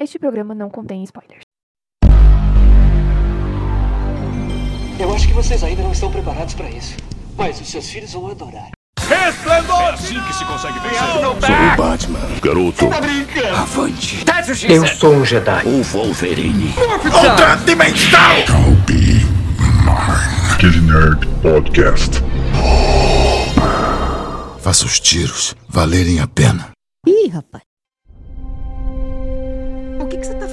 Este 0.00 0.16
programa 0.16 0.54
não 0.54 0.70
contém 0.70 1.02
spoilers. 1.02 1.42
Eu 5.00 5.12
acho 5.12 5.26
que 5.26 5.34
vocês 5.34 5.64
ainda 5.64 5.82
não 5.82 5.90
estão 5.90 6.08
preparados 6.10 6.54
para 6.54 6.70
isso. 6.70 6.96
Mas 7.36 7.60
os 7.60 7.68
seus 7.68 7.88
filhos 7.90 8.12
vão 8.12 8.30
adorar. 8.30 8.70
Resplendor! 9.00 9.80
É 9.80 9.90
assim 9.94 10.22
que 10.22 10.32
se 10.34 10.44
consegue 10.44 10.78
vencer. 10.78 10.98
Sou 10.98 11.32
o 11.32 11.76
Batman, 11.76 12.20
garoto. 12.40 12.88
Tá 12.88 13.00
brincando? 13.00 13.56
Avante. 13.56 14.24
Eu 14.68 14.86
sou 14.86 15.14
um 15.14 15.24
Jedi. 15.24 15.66
O 15.66 15.82
Wolverine. 15.82 16.72
Ultra 16.78 17.56
Dimensional! 17.64 18.38
I'll 18.38 18.76
be 18.86 19.24
mine. 19.84 20.58
Kid 20.60 20.80
Nerd 20.80 21.26
Podcast. 21.42 22.22
Faça 24.60 24.84
os 24.84 25.00
tiros 25.00 25.56
valerem 25.68 26.20
a 26.20 26.28
pena. 26.28 26.70
Ih, 27.04 27.28
rapaz. 27.28 27.67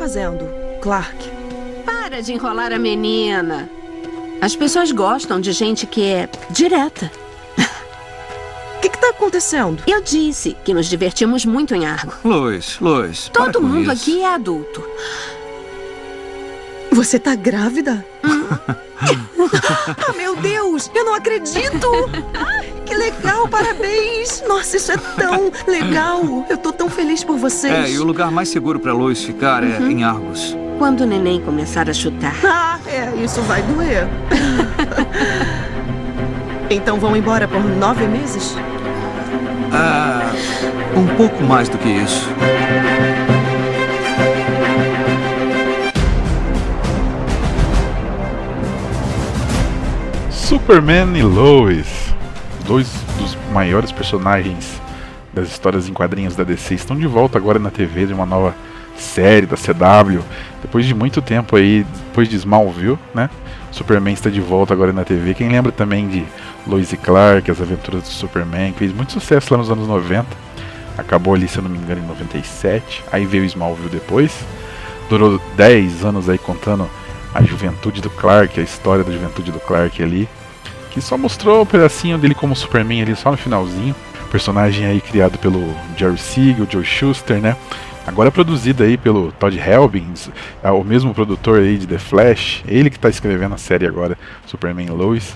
Fazendo, 0.05 0.47
Clark? 0.83 1.17
Para 1.83 2.21
de 2.21 2.31
enrolar 2.31 2.71
a 2.71 2.77
menina. 2.77 3.67
As 4.39 4.55
pessoas 4.55 4.91
gostam 4.91 5.41
de 5.41 5.51
gente 5.51 5.87
que 5.87 6.03
é 6.03 6.29
direta. 6.51 7.11
O 8.77 8.81
que, 8.81 8.89
que 8.89 8.97
tá 8.99 9.09
acontecendo? 9.09 9.81
Eu 9.87 10.03
disse 10.03 10.55
que 10.63 10.75
nos 10.75 10.85
divertimos 10.85 11.43
muito 11.43 11.73
em 11.73 11.87
Argo. 11.87 12.13
Lois, 12.23 12.77
Lois. 12.79 13.29
para 13.29 13.45
Todo 13.45 13.59
com 13.59 13.67
mundo 13.67 13.91
isso. 13.91 14.03
aqui 14.03 14.21
é 14.21 14.27
adulto. 14.27 14.87
Você 16.91 17.17
tá 17.17 17.33
grávida? 17.33 18.05
ah, 20.07 20.13
meu 20.15 20.35
Deus! 20.35 20.91
Eu 20.93 21.03
não 21.03 21.15
acredito! 21.15 21.89
Que 22.85 22.93
legal, 22.95 23.47
parabéns! 23.47 24.43
Nossa, 24.47 24.77
isso 24.77 24.91
é 24.91 24.97
tão 24.97 25.51
legal! 25.67 26.45
Eu 26.49 26.57
tô 26.57 26.71
tão 26.71 26.89
feliz 26.89 27.23
por 27.23 27.37
vocês! 27.37 27.73
É, 27.73 27.89
e 27.91 27.97
o 27.99 28.03
lugar 28.03 28.29
mais 28.31 28.49
seguro 28.49 28.79
pra 28.79 28.93
Lois 28.93 29.23
ficar 29.23 29.63
é 29.63 29.77
Uhum. 29.79 29.89
em 29.89 30.03
Argos. 30.03 30.55
Quando 30.77 31.01
o 31.01 31.05
neném 31.05 31.41
começar 31.41 31.89
a 31.89 31.93
chutar. 31.93 32.35
Ah, 32.43 32.79
é, 32.87 33.15
isso 33.23 33.41
vai 33.43 33.61
doer. 33.63 34.07
então 36.69 36.99
vão 36.99 37.15
embora 37.15 37.47
por 37.47 37.63
nove 37.63 38.05
meses? 38.07 38.55
Ah, 39.71 40.31
um 40.95 41.07
pouco 41.15 41.43
mais 41.43 41.67
do 41.69 41.77
que 41.77 41.89
isso. 41.89 42.27
Superman 50.29 51.15
e 51.17 51.23
Lois, 51.23 52.04
dois 52.65 52.91
dos 53.17 53.37
maiores 53.51 53.91
personagens 53.91 54.81
das 55.33 55.49
histórias 55.49 55.87
em 55.87 55.93
quadrinhos 55.93 56.35
da 56.35 56.43
DC, 56.43 56.75
estão 56.75 56.95
de 56.95 57.05
volta 57.05 57.37
agora 57.37 57.59
na 57.59 57.69
TV 57.69 58.05
de 58.05 58.13
uma 58.13 58.25
nova 58.25 58.55
série 58.97 59.45
da 59.45 59.57
CW. 59.57 60.21
Depois 60.61 60.85
de 60.85 60.93
muito 60.93 61.21
tempo 61.21 61.55
aí, 61.55 61.85
depois 62.07 62.27
de 62.27 62.37
Smallville, 62.37 62.97
né? 63.13 63.29
Superman 63.71 64.13
está 64.13 64.29
de 64.29 64.39
volta 64.39 64.73
agora 64.73 64.93
na 64.93 65.03
TV. 65.03 65.33
Quem 65.33 65.49
lembra 65.49 65.71
também 65.71 66.07
de 66.07 66.25
Lois 66.65 66.93
e 66.93 66.97
Clark, 66.97 67.51
as 67.51 67.61
aventuras 67.61 68.03
do 68.03 68.07
Superman, 68.07 68.71
que 68.71 68.79
fez 68.79 68.93
muito 68.93 69.11
sucesso 69.11 69.53
lá 69.53 69.57
nos 69.57 69.69
anos 69.69 69.87
90. 69.87 70.25
Acabou 70.97 71.33
ali, 71.33 71.47
se 71.47 71.57
eu 71.57 71.63
não 71.63 71.69
me 71.69 71.77
engano, 71.77 72.01
em 72.01 72.07
97. 72.07 73.03
Aí 73.11 73.25
veio 73.25 73.43
Smallville 73.43 73.89
depois. 73.89 74.33
Durou 75.09 75.41
10 75.57 76.05
anos 76.05 76.29
aí 76.29 76.37
contando 76.37 76.89
a 77.33 77.43
juventude 77.43 78.01
do 78.01 78.09
Clark, 78.09 78.57
a 78.57 78.63
história 78.63 79.03
da 79.03 79.11
juventude 79.11 79.51
do 79.51 79.59
Clark 79.59 80.01
ali, 80.01 80.27
que 80.95 81.01
só 81.01 81.17
mostrou 81.17 81.61
um 81.61 81.65
pedacinho 81.65 82.17
dele 82.17 82.33
como 82.33 82.55
Superman 82.55 83.01
ali 83.01 83.15
só 83.17 83.29
no 83.29 83.35
finalzinho. 83.35 83.93
Personagem 84.31 84.85
aí 84.85 85.01
criado 85.01 85.37
pelo 85.37 85.75
Jerry 85.97 86.17
Siegel, 86.17 86.65
Joe 86.69 86.85
Schuster, 86.85 87.41
né? 87.41 87.57
Agora 88.07 88.31
produzido 88.31 88.81
aí 88.81 88.97
pelo 88.97 89.33
Todd 89.33 89.59
Helbings, 89.59 90.31
é 90.63 90.71
o 90.71 90.85
mesmo 90.85 91.13
produtor 91.13 91.59
aí 91.59 91.77
de 91.77 91.85
The 91.85 91.97
Flash, 91.97 92.63
ele 92.65 92.89
que 92.89 92.99
tá 92.99 93.09
escrevendo 93.09 93.55
a 93.55 93.57
série 93.57 93.85
agora, 93.85 94.17
Superman 94.45 94.89
Lois, 94.89 95.35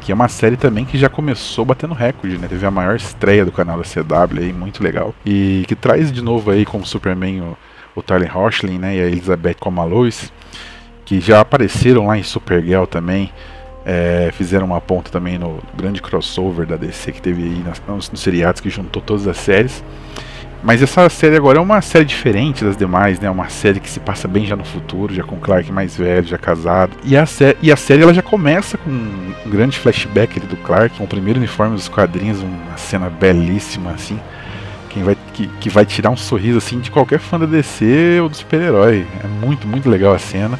que 0.00 0.10
é 0.10 0.14
uma 0.14 0.26
série 0.26 0.56
também 0.56 0.84
que 0.84 0.98
já 0.98 1.08
começou 1.08 1.64
batendo 1.64 1.94
recorde, 1.94 2.36
né? 2.36 2.48
Teve 2.48 2.66
a 2.66 2.70
maior 2.70 2.96
estreia 2.96 3.44
do 3.44 3.52
canal 3.52 3.78
da 3.78 3.84
CW 3.84 4.40
aí, 4.40 4.52
muito 4.52 4.82
legal. 4.82 5.14
E 5.24 5.64
que 5.68 5.76
traz 5.76 6.10
de 6.10 6.20
novo 6.20 6.50
aí 6.50 6.64
como 6.64 6.84
Superman 6.84 7.42
o, 7.42 7.58
o 7.94 8.02
Tyler 8.02 8.36
Hoechlin, 8.36 8.78
né? 8.78 8.96
E 8.96 9.00
a 9.00 9.06
Elizabeth 9.06 9.56
como 9.60 9.80
a 9.80 9.84
Lois 9.84 10.32
que 11.04 11.20
já 11.20 11.40
apareceram 11.40 12.06
lá 12.06 12.16
em 12.16 12.22
Supergirl 12.22 12.84
também. 12.84 13.32
É, 13.84 14.30
fizeram 14.32 14.66
uma 14.66 14.80
ponta 14.80 15.10
também 15.10 15.38
no 15.38 15.62
grande 15.76 16.02
crossover 16.02 16.66
da 16.66 16.76
DC 16.76 17.12
que 17.12 17.22
teve 17.22 17.42
aí 17.42 17.64
nos, 17.88 18.10
nos 18.10 18.20
seriados 18.20 18.60
que 18.60 18.70
juntou 18.70 19.00
todas 19.02 19.26
as 19.26 19.36
séries. 19.36 19.82
Mas 20.62 20.82
essa 20.82 21.08
série 21.08 21.36
agora 21.36 21.58
é 21.58 21.60
uma 21.60 21.80
série 21.80 22.04
diferente 22.04 22.62
das 22.62 22.76
demais, 22.76 23.18
né? 23.18 23.30
Uma 23.30 23.48
série 23.48 23.80
que 23.80 23.88
se 23.88 23.98
passa 23.98 24.28
bem 24.28 24.44
já 24.44 24.54
no 24.54 24.64
futuro, 24.64 25.14
já 25.14 25.22
com 25.22 25.36
Clark 25.36 25.72
mais 25.72 25.96
velho, 25.96 26.26
já 26.26 26.36
casado. 26.36 26.92
E 27.02 27.16
a, 27.16 27.24
sé 27.24 27.56
e 27.62 27.72
a 27.72 27.76
série 27.76 28.02
ela 28.02 28.12
já 28.12 28.20
começa 28.20 28.76
com 28.76 28.90
um 28.90 29.32
grande 29.46 29.78
flashback 29.78 30.38
do 30.40 30.56
Clark, 30.58 30.98
com 30.98 31.04
o 31.04 31.08
primeiro 31.08 31.38
uniforme 31.38 31.74
dos 31.74 31.88
quadrinhos, 31.88 32.42
uma 32.42 32.76
cena 32.76 33.08
belíssima 33.08 33.92
assim. 33.92 34.20
Quem 34.90 35.02
vai, 35.02 35.16
que, 35.32 35.46
que 35.46 35.70
vai 35.70 35.86
tirar 35.86 36.10
um 36.10 36.16
sorriso 36.16 36.58
assim 36.58 36.78
de 36.78 36.90
qualquer 36.90 37.20
fã 37.20 37.38
da 37.38 37.46
DC 37.46 38.18
ou 38.20 38.28
do 38.28 38.36
super-herói. 38.36 39.06
É 39.24 39.26
muito, 39.26 39.66
muito 39.66 39.88
legal 39.88 40.12
a 40.12 40.18
cena. 40.18 40.58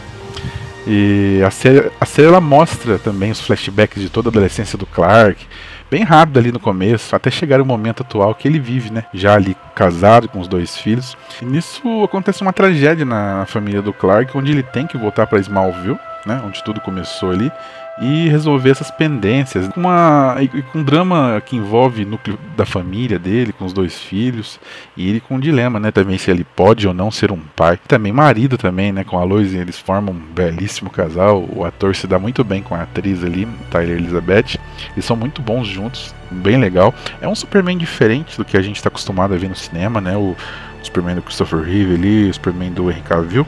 E 0.93 1.41
a 1.47 1.53
série, 1.53 1.89
a 2.01 2.05
série 2.05 2.27
ela 2.27 2.41
mostra 2.41 2.99
também 2.99 3.31
os 3.31 3.41
flashbacks 3.41 4.03
de 4.03 4.11
toda 4.11 4.28
a 4.28 4.31
adolescência 4.31 4.77
do 4.77 4.84
Clark, 4.84 5.47
bem 5.89 6.03
rápido 6.03 6.41
ali 6.41 6.51
no 6.51 6.59
começo, 6.59 7.15
até 7.15 7.31
chegar 7.31 7.61
o 7.61 7.65
momento 7.65 8.03
atual 8.03 8.34
que 8.34 8.49
ele 8.49 8.59
vive, 8.59 8.93
né? 8.93 9.05
Já 9.15 9.34
ali 9.34 9.56
casado 9.73 10.28
com 10.28 10.41
os 10.41 10.49
dois 10.49 10.77
filhos. 10.77 11.17
E 11.41 11.45
nisso 11.45 12.03
acontece 12.03 12.43
uma 12.43 12.53
tragédia 12.53 13.05
na 13.05 13.47
família 13.47 13.81
do 13.81 13.93
Clark, 13.93 14.37
onde 14.37 14.51
ele 14.51 14.65
tem 14.65 14.84
que 14.84 14.99
voltar 14.99 15.28
para 15.28 15.39
Smallville, 15.39 15.97
né? 16.27 16.43
Onde 16.45 16.61
tudo 16.65 16.81
começou 16.81 17.31
ali. 17.31 17.53
E 18.01 18.28
resolver 18.28 18.71
essas 18.71 18.91
pendências. 18.91 19.69
Com 19.69 19.81
uma, 19.81 20.37
com 20.73 20.78
um 20.78 20.83
drama 20.83 21.43
que 21.45 21.56
envolve 21.56 22.05
o 22.05 22.06
núcleo 22.06 22.39
da 22.56 22.65
família 22.65 23.19
dele, 23.19 23.53
com 23.53 23.65
os 23.65 23.73
dois 23.73 23.99
filhos. 23.99 24.59
E 24.97 25.09
ele 25.09 25.21
com 25.21 25.37
um 25.37 25.41
dilema, 25.41 25.78
né? 25.78 25.91
Também 25.91 26.17
se 26.17 26.31
ele 26.31 26.45
pode 26.45 26.87
ou 26.87 26.95
não 26.95 27.11
ser 27.11 27.31
um 27.31 27.41
pai. 27.56 27.78
Também 27.89 28.12
marido 28.12 28.56
também, 28.56 28.93
né? 28.93 29.05
Com 29.05 29.19
a 29.19 29.25
Lois, 29.25 29.53
eles 29.53 29.78
formam 29.78 30.15
um 30.15 30.19
belíssimo 30.19 30.89
casal. 30.89 31.47
O 31.55 31.65
ator 31.65 31.95
se 31.95 32.06
dá 32.06 32.19
muito 32.19 32.43
bem 32.43 32.62
com 32.62 32.75
a 32.75 32.83
atriz 32.83 33.23
ali, 33.23 33.47
Tyler 33.71 33.99
Elizabeth. 33.99 34.59
Eles 34.93 35.05
são 35.05 35.17
muito 35.17 35.43
bons 35.43 35.67
juntos, 35.67 36.15
bem 36.31 36.57
legal. 36.57 36.95
É 37.21 37.28
um 37.28 37.34
Superman 37.34 37.77
diferente 37.77 38.37
do 38.37 38.45
que 38.45 38.57
a 38.57 38.62
gente 38.62 38.77
está 38.77 38.89
acostumado 38.89 39.34
a 39.34 39.37
ver 39.37 39.49
no 39.49 39.57
cinema, 39.57 40.01
né? 40.01 40.17
O 40.17 40.34
Superman 40.83 41.17
do 41.17 41.22
Christopher 41.22 41.61
Reeve 41.61 41.95
ali, 41.95 42.31
o 42.31 42.34
Superman 42.34 42.72
do 42.72 42.91
Henry 42.91 43.03
Cavill. 43.03 43.47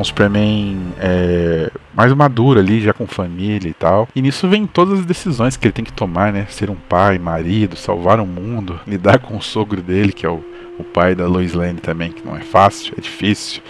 Um 0.00 0.04
Superman 0.04 0.78
é, 0.98 1.70
mais 1.94 2.10
maduro 2.14 2.58
ali, 2.58 2.80
já 2.80 2.92
com 2.94 3.06
família 3.06 3.68
e 3.68 3.74
tal. 3.74 4.08
E 4.14 4.22
nisso 4.22 4.48
vem 4.48 4.66
todas 4.66 5.00
as 5.00 5.04
decisões 5.04 5.56
que 5.58 5.66
ele 5.66 5.72
tem 5.72 5.84
que 5.84 5.92
tomar, 5.92 6.32
né? 6.32 6.46
Ser 6.48 6.70
um 6.70 6.74
pai, 6.74 7.18
marido, 7.18 7.76
salvar 7.76 8.18
o 8.18 8.26
mundo, 8.26 8.80
lidar 8.88 9.18
com 9.18 9.36
o 9.36 9.42
sogro 9.42 9.82
dele, 9.82 10.12
que 10.12 10.24
é 10.24 10.28
o, 10.30 10.42
o 10.78 10.84
pai 10.84 11.14
da 11.14 11.26
Lois 11.26 11.52
Lane 11.52 11.80
também, 11.80 12.10
que 12.10 12.24
não 12.24 12.34
é 12.34 12.40
fácil, 12.40 12.94
é 12.96 13.00
difícil. 13.00 13.62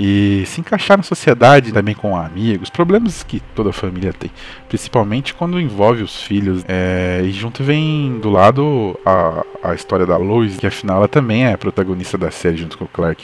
E 0.00 0.44
se 0.46 0.60
encaixar 0.60 0.96
na 0.96 1.02
sociedade 1.02 1.72
também 1.72 1.94
com 1.94 2.16
amigos, 2.16 2.70
problemas 2.70 3.22
que 3.22 3.40
toda 3.54 3.72
família 3.72 4.12
tem, 4.12 4.30
principalmente 4.68 5.34
quando 5.34 5.60
envolve 5.60 6.02
os 6.02 6.22
filhos. 6.22 6.64
É, 6.66 7.20
e 7.24 7.30
junto 7.32 7.62
vem 7.62 8.18
do 8.20 8.30
lado 8.30 8.98
a, 9.04 9.44
a 9.62 9.74
história 9.74 10.06
da 10.06 10.16
Lois, 10.16 10.56
que 10.56 10.66
afinal 10.66 10.98
ela 10.98 11.08
também 11.08 11.46
é 11.46 11.56
protagonista 11.56 12.16
da 12.16 12.30
série 12.30 12.56
junto 12.56 12.78
com 12.78 12.84
o 12.84 12.88
Clark 12.88 13.22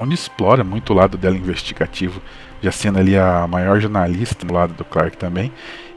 onde 0.00 0.14
explora 0.14 0.64
muito 0.64 0.92
o 0.92 0.96
lado 0.96 1.16
dela 1.18 1.36
investigativo, 1.36 2.20
já 2.62 2.72
sendo 2.72 2.98
ali 2.98 3.16
a 3.16 3.46
maior 3.46 3.80
jornalista 3.80 4.44
do 4.46 4.52
lado 4.54 4.74
do 4.74 4.84
Clark 4.84 5.16
também. 5.16 5.52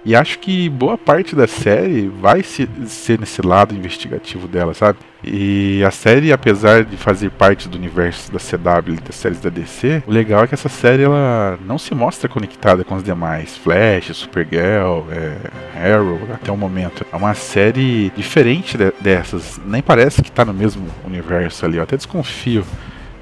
E 0.05 0.17
acho 0.17 0.39
que 0.39 0.67
boa 0.67 0.97
parte 0.97 1.33
da 1.33 1.47
série 1.47 2.09
vai 2.09 2.43
se, 2.43 2.67
ser 2.87 3.17
nesse 3.17 3.41
lado 3.41 3.73
investigativo 3.73 4.49
dela, 4.49 4.73
sabe? 4.73 4.99
E 5.23 5.81
a 5.87 5.91
série, 5.91 6.33
apesar 6.33 6.83
de 6.83 6.97
fazer 6.97 7.29
parte 7.31 7.69
do 7.69 7.77
universo 7.77 8.29
da 8.29 8.37
CW 8.37 8.95
e 8.95 8.99
das 9.01 9.15
séries 9.15 9.39
da 9.39 9.49
DC, 9.49 10.03
o 10.05 10.11
legal 10.11 10.43
é 10.43 10.47
que 10.47 10.53
essa 10.53 10.67
série 10.67 11.03
ela 11.03 11.57
não 11.65 11.77
se 11.77 11.95
mostra 11.95 12.27
conectada 12.27 12.83
com 12.83 12.95
as 12.95 13.03
demais. 13.03 13.55
Flash, 13.55 14.11
Supergirl, 14.13 15.05
é, 15.09 15.93
Arrow, 15.93 16.19
até 16.33 16.51
o 16.51 16.57
momento. 16.57 17.05
É 17.09 17.15
uma 17.15 17.33
série 17.33 18.11
diferente 18.13 18.77
de- 18.77 18.91
dessas. 18.99 19.57
Nem 19.65 19.81
parece 19.81 20.21
que 20.21 20.29
tá 20.29 20.43
no 20.43 20.53
mesmo 20.53 20.85
universo 21.05 21.65
ali. 21.65 21.77
Eu 21.77 21.83
até 21.83 21.95
desconfio 21.95 22.65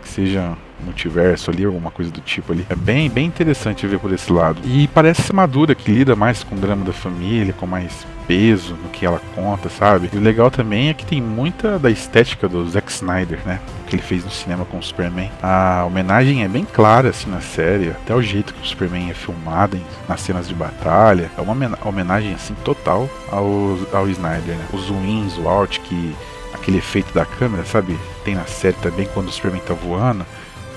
que 0.01 0.09
seja 0.09 0.53
multiverso 0.81 1.51
ali, 1.51 1.63
alguma 1.66 1.92
coisa 1.92 2.12
do 2.12 2.22
tipo 2.22 2.51
ali. 2.51 2.66
É 2.69 2.75
bem, 2.75 3.10
bem 3.10 3.25
interessante 3.25 3.86
ver 3.88 4.00
por 4.00 4.12
esse 4.12 4.31
lado. 4.31 4.60
E 4.66 4.88
parece 4.88 5.22
ser 5.24 5.33
madura, 5.33 5.75
que 5.75 5.92
lida 5.92 6.16
mais 6.16 6.44
com 6.44 6.56
o 6.56 6.60
drama 6.60 6.83
da 6.86 6.94
família, 6.94 7.54
com 7.54 7.66
mais 7.66 8.06
peso 8.28 8.75
no 8.75 8.89
que 8.89 9.06
ela 9.06 9.22
conta, 9.36 9.69
sabe? 9.69 10.10
E 10.13 10.18
o 10.18 10.22
legal 10.22 10.50
também 10.50 10.89
é 10.89 10.94
que 10.94 11.06
tem 11.06 11.22
muita 11.22 11.78
da 11.78 11.89
estética 11.89 12.48
do 12.48 12.68
Zack 12.69 12.92
Snyder, 12.92 13.39
né? 13.45 13.60
O 13.81 13.88
que 13.88 13.95
ele 13.95 14.04
fez 14.04 14.24
no 14.24 14.31
cinema 14.31 14.63
com 14.63 14.78
o 14.78 14.83
Superman. 14.83 15.30
A 15.42 15.83
homenagem 15.86 16.44
é 16.44 16.48
bem 16.48 16.66
clara, 16.66 17.10
assim, 17.10 17.30
na 17.30 17.42
série. 17.42 17.89
Até 17.89 18.16
o 18.16 18.22
jeito 18.22 18.54
que 18.54 18.62
o 18.62 18.66
Superman 18.66 19.10
é 19.10 19.13
filmado 19.13 19.78
nas 20.07 20.22
cenas 20.22 20.48
de 20.48 20.54
batalha. 20.54 21.30
É 21.38 21.42
uma 21.42 21.51
homen- 21.51 21.75
homenagem, 21.83 22.33
assim, 22.33 22.56
total 22.63 23.10
ao, 23.30 23.78
ao 23.92 24.07
Snyder, 24.07 24.56
né? 24.56 24.66
Os 24.72 24.89
wins, 24.89 25.38
o 25.38 25.50
alt, 25.50 25.80
que 25.80 26.16
aquele 26.54 26.78
efeito 26.78 27.13
da 27.13 27.25
câmera, 27.25 27.66
sabe? 27.66 27.98
Tem 28.24 28.36
na 28.36 28.45
série 28.45 28.75
também 28.81 29.07
quando 29.13 29.28
o 29.28 29.31
Superman 29.31 29.62
tá 29.62 29.74
voando 29.74 30.25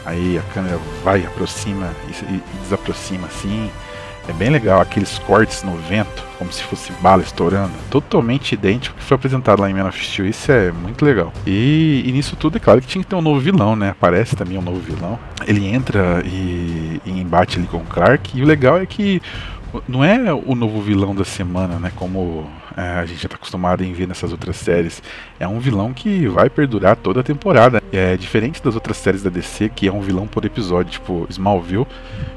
Aí 0.05 0.39
a 0.39 0.43
câmera 0.55 0.79
vai, 1.03 1.25
aproxima 1.25 1.91
e, 2.09 2.35
e 2.35 2.43
desaproxima 2.63 3.27
assim. 3.27 3.71
É 4.27 4.33
bem 4.33 4.49
legal, 4.49 4.81
aqueles 4.81 5.19
cortes 5.19 5.63
no 5.63 5.77
vento, 5.77 6.25
como 6.39 6.51
se 6.51 6.63
fosse 6.63 6.91
bala 6.95 7.23
estourando, 7.23 7.73
totalmente 7.91 8.53
idêntico 8.53 8.95
ao 8.95 8.99
que 8.99 9.05
foi 9.05 9.15
apresentado 9.17 9.61
lá 9.61 9.71
em 9.71 9.75
Man 9.75 9.87
of 9.87 10.03
Steel. 10.03 10.27
Isso 10.27 10.51
é 10.51 10.73
muito 10.73 11.05
legal. 11.05 11.31
E, 11.47 12.03
e, 12.07 12.13
nisso 12.13 12.35
tudo, 12.35 12.57
é 12.57 12.61
claro 12.61 12.81
que 12.81 12.87
tinha 12.87 13.05
que 13.05 13.11
ter 13.11 13.17
um 13.17 13.21
novo 13.21 13.39
vilão, 13.39 13.77
né? 13.77 13.91
Aparece 13.91 14.35
também 14.35 14.57
um 14.57 14.63
novo 14.63 14.81
vilão. 14.81 15.19
Ele 15.47 15.67
entra 15.67 16.23
e, 16.25 17.03
e 17.05 17.11
embate 17.11 17.59
ali 17.59 17.67
com 17.67 17.79
o 17.79 17.85
Clark. 17.85 18.39
E 18.39 18.43
o 18.43 18.47
legal 18.47 18.79
é 18.79 18.87
que 18.87 19.21
não 19.87 20.03
é 20.03 20.33
o 20.33 20.55
novo 20.55 20.81
vilão 20.81 21.15
da 21.15 21.25
semana, 21.25 21.79
né? 21.79 21.93
Como 21.95 22.51
é, 22.77 22.99
a 22.99 23.07
gente 23.07 23.21
já 23.21 23.27
está 23.27 23.37
acostumado 23.37 23.85
em 23.85 23.93
ver 23.93 24.09
nessas 24.09 24.33
outras 24.33 24.57
séries. 24.57 25.03
É 25.39 25.47
um 25.47 25.59
vilão 25.59 25.93
que 25.93 26.27
vai 26.27 26.51
perdurar 26.51 26.97
toda 26.97 27.21
a 27.21 27.23
temporada. 27.23 27.83
É 27.93 28.17
diferente 28.17 28.63
das 28.63 28.75
outras 28.75 28.97
séries 28.97 29.23
da 29.23 29.31
DC, 29.31 29.69
que 29.69 29.87
é 29.87 29.93
um 29.93 30.01
vilão 30.01 30.27
por 30.27 30.45
episódio, 30.45 30.93
tipo 30.93 31.27
Smallville. 31.31 31.87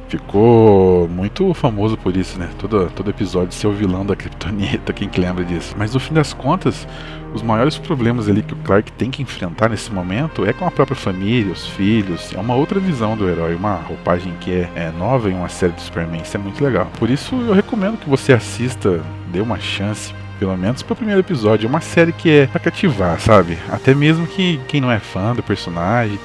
Ficou 0.07 1.07
muito 1.09 1.53
famoso 1.53 1.97
por 1.97 2.15
isso, 2.15 2.39
né? 2.39 2.49
Todo, 2.57 2.89
todo 2.95 3.09
episódio 3.09 3.53
ser 3.53 3.67
o 3.67 3.73
vilão 3.73 4.05
da 4.05 4.15
Kryptonita, 4.15 4.93
quem 4.93 5.09
que 5.09 5.19
lembra 5.19 5.43
disso. 5.43 5.75
Mas 5.77 5.93
no 5.93 5.99
fim 5.99 6.13
das 6.13 6.31
contas, 6.33 6.87
os 7.33 7.41
maiores 7.41 7.77
problemas 7.77 8.29
ali 8.29 8.41
que 8.41 8.53
o 8.53 8.57
Clark 8.57 8.89
tem 8.93 9.11
que 9.11 9.21
enfrentar 9.21 9.69
nesse 9.69 9.91
momento 9.91 10.45
é 10.45 10.53
com 10.53 10.65
a 10.65 10.71
própria 10.71 10.95
família, 10.95 11.51
os 11.51 11.67
filhos. 11.67 12.33
É 12.33 12.39
uma 12.39 12.55
outra 12.55 12.79
visão 12.79 13.17
do 13.17 13.27
herói, 13.27 13.55
uma 13.55 13.75
roupagem 13.75 14.33
que 14.39 14.51
é, 14.51 14.69
é 14.75 14.91
nova 14.91 15.29
em 15.29 15.33
uma 15.33 15.49
série 15.49 15.73
do 15.73 15.81
Superman. 15.81 16.21
Isso 16.21 16.37
é 16.37 16.39
muito 16.39 16.63
legal. 16.63 16.89
Por 16.97 17.09
isso 17.09 17.35
eu 17.35 17.53
recomendo 17.53 17.97
que 17.97 18.09
você 18.09 18.31
assista, 18.31 19.01
dê 19.29 19.41
uma 19.41 19.59
chance 19.59 20.13
pelo 20.37 20.57
menos 20.57 20.81
pro 20.81 20.95
primeiro 20.95 21.21
episódio. 21.21 21.67
É 21.67 21.69
uma 21.69 21.81
série 21.81 22.11
que 22.11 22.29
é 22.29 22.47
pra 22.47 22.59
cativar, 22.59 23.19
sabe? 23.19 23.57
Até 23.69 23.93
mesmo 23.93 24.25
que 24.27 24.59
quem 24.67 24.79
não 24.79 24.91
é 24.91 24.99
fã 24.99 25.33
do 25.33 25.43
personagem, 25.43 26.19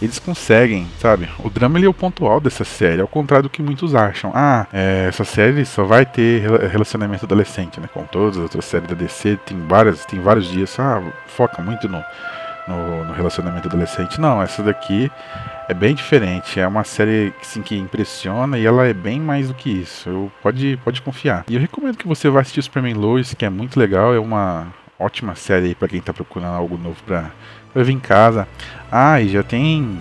eles 0.00 0.18
conseguem, 0.18 0.86
sabe? 0.98 1.28
O 1.38 1.48
drama 1.48 1.78
ele 1.78 1.86
é 1.86 1.88
o 1.88 1.94
ponto 1.94 2.26
alto 2.26 2.44
dessa 2.44 2.64
série, 2.64 3.00
ao 3.00 3.08
contrário 3.08 3.44
do 3.44 3.50
que 3.50 3.62
muitos 3.62 3.94
acham. 3.94 4.30
Ah, 4.34 4.66
é, 4.72 5.06
essa 5.08 5.24
série 5.24 5.64
só 5.64 5.84
vai 5.84 6.04
ter 6.04 6.42
relacionamento 6.68 7.24
adolescente, 7.24 7.80
né? 7.80 7.88
Como 7.92 8.06
todas 8.06 8.36
as 8.36 8.42
outras 8.42 8.64
séries 8.64 8.88
da 8.88 8.94
DC, 8.94 9.38
tem 9.44 9.58
várias, 9.66 10.04
tem 10.04 10.20
vários 10.20 10.46
dias, 10.50 10.78
ah, 10.78 11.02
foca 11.26 11.62
muito 11.62 11.88
no, 11.88 12.02
no, 12.66 13.04
no 13.04 13.12
relacionamento 13.12 13.68
adolescente. 13.68 14.20
Não, 14.20 14.42
essa 14.42 14.62
daqui 14.62 15.10
é 15.68 15.74
bem 15.74 15.94
diferente. 15.94 16.58
É 16.60 16.66
uma 16.66 16.84
série 16.84 17.32
assim, 17.40 17.62
que 17.62 17.76
impressiona 17.76 18.58
e 18.58 18.66
ela 18.66 18.86
é 18.86 18.92
bem 18.92 19.20
mais 19.20 19.48
do 19.48 19.54
que 19.54 19.70
isso. 19.70 20.08
Eu, 20.08 20.32
pode, 20.42 20.78
pode 20.84 21.02
confiar. 21.02 21.44
E 21.48 21.54
eu 21.54 21.60
recomendo 21.60 21.96
que 21.96 22.06
você 22.06 22.28
vá 22.28 22.40
assistir 22.40 22.62
Superman 22.62 22.94
Lois, 22.94 23.34
que 23.34 23.44
é 23.44 23.50
muito 23.50 23.78
legal. 23.78 24.14
É 24.14 24.18
uma 24.18 24.68
ótima 24.98 25.34
série 25.34 25.74
para 25.74 25.88
quem 25.88 25.98
está 25.98 26.12
procurando 26.12 26.54
algo 26.54 26.76
novo 26.76 26.96
para 27.04 27.30
ver 27.74 27.92
em 27.92 28.00
casa. 28.00 28.48
Ah, 28.90 29.20
e 29.20 29.28
já 29.28 29.42
tem 29.42 29.98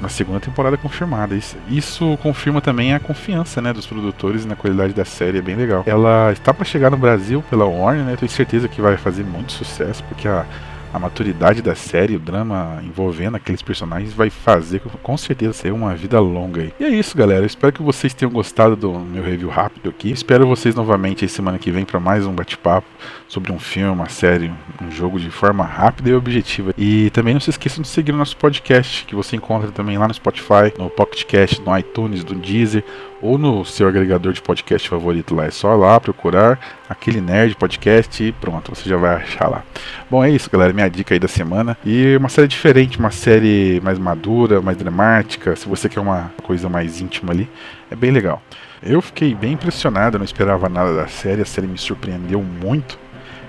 uma 0.00 0.08
segunda 0.08 0.40
temporada 0.40 0.76
confirmada. 0.76 1.34
Isso, 1.34 1.56
isso, 1.68 2.18
confirma 2.22 2.60
também 2.60 2.94
a 2.94 2.98
confiança 2.98 3.60
né, 3.60 3.72
dos 3.72 3.86
produtores 3.86 4.46
na 4.46 4.56
qualidade 4.56 4.94
da 4.94 5.04
série, 5.04 5.38
é 5.38 5.42
bem 5.42 5.54
legal. 5.54 5.82
Ela 5.86 6.32
está 6.32 6.54
para 6.54 6.64
chegar 6.64 6.90
no 6.90 6.96
Brasil 6.96 7.44
pela 7.50 7.66
Warner, 7.66 8.04
né? 8.04 8.16
Tenho 8.16 8.30
certeza 8.30 8.66
que 8.66 8.80
vai 8.80 8.96
fazer 8.96 9.24
muito 9.24 9.52
sucesso, 9.52 10.02
porque 10.04 10.26
a 10.26 10.46
a 10.92 10.98
maturidade 10.98 11.62
da 11.62 11.74
série, 11.74 12.16
o 12.16 12.18
drama 12.18 12.80
envolvendo 12.84 13.36
aqueles 13.36 13.62
personagens 13.62 14.12
vai 14.12 14.28
fazer 14.28 14.80
com 15.02 15.16
certeza 15.16 15.52
ser 15.52 15.72
uma 15.72 15.94
vida 15.94 16.18
longa 16.20 16.62
aí. 16.62 16.74
E 16.80 16.84
é 16.84 16.88
isso, 16.88 17.16
galera. 17.16 17.42
Eu 17.42 17.46
espero 17.46 17.72
que 17.72 17.82
vocês 17.82 18.12
tenham 18.12 18.32
gostado 18.32 18.74
do 18.74 18.98
meu 18.98 19.22
review 19.22 19.48
rápido 19.48 19.88
aqui. 19.88 20.10
Espero 20.10 20.46
vocês 20.46 20.74
novamente 20.74 21.24
aí 21.24 21.28
semana 21.28 21.58
que 21.58 21.70
vem 21.70 21.84
para 21.84 22.00
mais 22.00 22.26
um 22.26 22.32
bate-papo 22.32 22.86
sobre 23.28 23.52
um 23.52 23.58
filme, 23.58 23.90
uma 23.90 24.08
série, 24.08 24.50
um 24.82 24.90
jogo 24.90 25.20
de 25.20 25.30
forma 25.30 25.64
rápida 25.64 26.10
e 26.10 26.14
objetiva. 26.14 26.74
E 26.76 27.10
também 27.10 27.34
não 27.34 27.40
se 27.40 27.50
esqueçam 27.50 27.82
de 27.82 27.88
seguir 27.88 28.12
o 28.12 28.16
nosso 28.16 28.36
podcast, 28.36 29.04
que 29.04 29.14
você 29.14 29.36
encontra 29.36 29.70
também 29.70 29.96
lá 29.96 30.08
no 30.08 30.14
Spotify, 30.14 30.72
no 30.76 30.90
Pocket 30.90 31.24
Cast, 31.24 31.60
no 31.60 31.76
iTunes, 31.78 32.24
no 32.24 32.34
Deezer 32.34 32.84
ou 33.22 33.38
no 33.38 33.64
seu 33.64 33.86
agregador 33.86 34.32
de 34.32 34.42
podcast 34.42 34.88
favorito 34.88 35.34
lá. 35.34 35.46
É 35.46 35.50
só 35.50 35.76
lá 35.76 36.00
procurar 36.00 36.79
aquele 36.90 37.20
Nerd 37.20 37.54
Podcast 37.54 38.22
e 38.22 38.32
pronto, 38.32 38.74
você 38.74 38.88
já 38.88 38.96
vai 38.96 39.14
achar 39.14 39.48
lá. 39.48 39.62
Bom, 40.10 40.24
é 40.24 40.28
isso, 40.28 40.50
galera. 40.50 40.72
Minha 40.72 40.88
dica 40.90 41.14
aí 41.14 41.20
da 41.20 41.28
semana. 41.28 41.78
E 41.86 42.16
uma 42.16 42.28
série 42.28 42.48
diferente, 42.48 42.98
uma 42.98 43.12
série 43.12 43.80
mais 43.80 43.96
madura, 43.96 44.60
mais 44.60 44.76
dramática. 44.76 45.54
Se 45.54 45.68
você 45.68 45.88
quer 45.88 46.00
uma 46.00 46.32
coisa 46.42 46.68
mais 46.68 47.00
íntima 47.00 47.32
ali, 47.32 47.48
é 47.88 47.94
bem 47.94 48.10
legal. 48.10 48.42
Eu 48.82 49.00
fiquei 49.00 49.32
bem 49.34 49.52
impressionado, 49.52 50.18
não 50.18 50.24
esperava 50.24 50.68
nada 50.68 50.96
da 50.96 51.06
série. 51.06 51.42
A 51.42 51.46
série 51.46 51.68
me 51.68 51.78
surpreendeu 51.78 52.42
muito. 52.42 52.98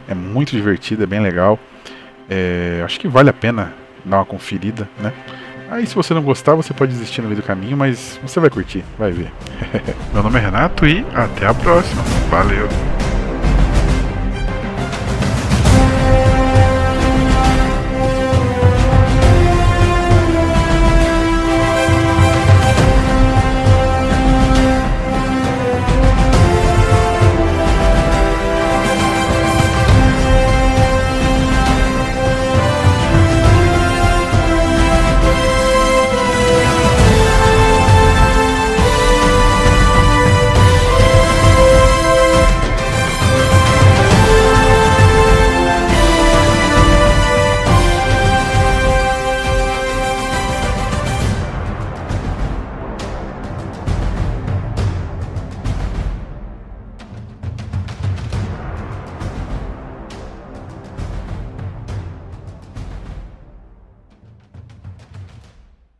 É 0.07 0.13
muito 0.13 0.51
divertida, 0.51 1.03
é 1.03 1.07
bem 1.07 1.19
legal. 1.19 1.57
É, 2.29 2.83
acho 2.85 2.99
que 2.99 3.07
vale 3.07 3.31
a 3.31 3.33
pena 3.33 3.73
dar 4.05 4.17
uma 4.17 4.25
conferida, 4.25 4.87
né? 4.99 5.11
Aí 5.71 5.87
se 5.87 5.95
você 5.95 6.13
não 6.13 6.21
gostar, 6.21 6.53
você 6.53 6.73
pode 6.73 6.91
desistir 6.91 7.21
no 7.21 7.29
meio 7.29 7.41
do 7.41 7.45
caminho, 7.45 7.77
mas 7.77 8.19
você 8.21 8.39
vai 8.41 8.49
curtir, 8.49 8.83
vai 8.99 9.11
ver. 9.11 9.31
Meu 10.13 10.21
nome 10.21 10.37
é 10.37 10.41
Renato 10.41 10.85
e 10.85 11.05
até 11.15 11.47
a 11.47 11.53
próxima. 11.53 12.03
Valeu! 12.29 12.90